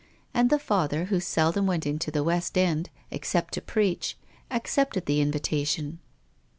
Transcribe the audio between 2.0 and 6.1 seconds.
the West End, except to preach, accepted the invitation.